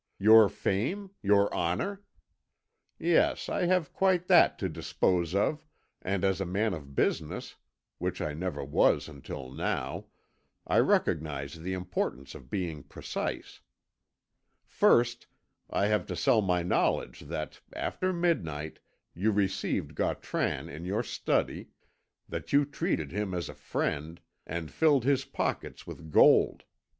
Your 0.17 0.49
fame 0.49 1.11
your 1.21 1.53
honour? 1.53 2.01
Yes, 2.97 3.49
I 3.49 3.67
have 3.67 3.93
quite 3.93 4.25
that 4.25 4.57
to 4.57 4.67
dispose 4.67 5.35
of, 5.35 5.63
and 6.01 6.23
as 6.23 6.41
a 6.41 6.43
man 6.47 6.73
of 6.73 6.95
business, 6.95 7.55
which 7.99 8.19
I 8.19 8.33
never 8.33 8.63
was 8.65 9.07
until 9.07 9.51
now, 9.51 10.07
I 10.65 10.79
recognise 10.79 11.53
the 11.59 11.73
importance 11.73 12.33
of 12.33 12.49
being 12.49 12.81
precise. 12.81 13.59
First 14.65 15.27
I 15.69 15.85
have 15.85 16.07
to 16.07 16.15
sell 16.15 16.41
my 16.41 16.63
knowledge 16.63 17.19
that, 17.19 17.61
after 17.73 18.11
midnight, 18.11 18.79
you 19.13 19.31
received 19.31 19.93
Gautran 19.93 20.67
in 20.67 20.83
your 20.83 21.03
study, 21.03 21.67
that 22.27 22.51
you 22.51 22.65
treated 22.65 23.11
him 23.11 23.35
as 23.35 23.49
a 23.49 23.53
friend, 23.53 24.19
and 24.47 24.71
filled 24.71 25.03
his 25.03 25.25
pockets 25.25 25.85
with 25.85 26.09
gold. 26.09 26.63